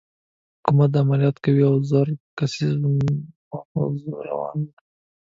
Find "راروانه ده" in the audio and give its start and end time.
4.25-4.79